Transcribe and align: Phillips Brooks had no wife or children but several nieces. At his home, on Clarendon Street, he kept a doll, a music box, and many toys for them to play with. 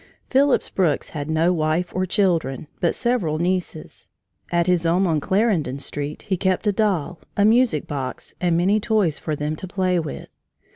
Phillips 0.31 0.67
Brooks 0.71 1.09
had 1.11 1.29
no 1.29 1.53
wife 1.53 1.93
or 1.93 2.07
children 2.07 2.67
but 2.79 2.95
several 2.95 3.37
nieces. 3.37 4.09
At 4.51 4.65
his 4.65 4.83
home, 4.83 5.05
on 5.05 5.19
Clarendon 5.19 5.77
Street, 5.77 6.23
he 6.23 6.37
kept 6.37 6.65
a 6.65 6.71
doll, 6.71 7.19
a 7.37 7.45
music 7.45 7.85
box, 7.85 8.33
and 8.41 8.57
many 8.57 8.79
toys 8.79 9.19
for 9.19 9.35
them 9.35 9.55
to 9.57 9.67
play 9.67 9.99
with. 9.99 10.29